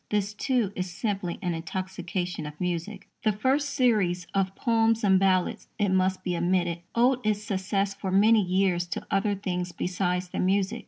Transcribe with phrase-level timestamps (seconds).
[0.09, 3.07] This, too, is simply an intoxication of music.
[3.21, 8.09] The first series of Poems and Ballads, it must be admitted, owed its success for
[8.09, 10.79] many years to other things besides the music.